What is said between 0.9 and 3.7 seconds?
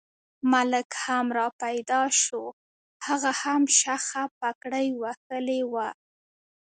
هم را پیدا شو، هغه هم